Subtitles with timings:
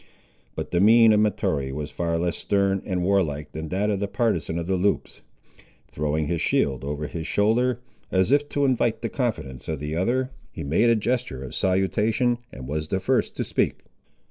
[0.55, 4.07] But the mien of Mahtoree was far less stern and warlike than that of the
[4.07, 5.21] partisan of the Loups.
[5.89, 10.31] Throwing his shield over his shoulder, as if to invite the confidence of the other,
[10.51, 13.83] he made a gesture of salutation and was the first to speak.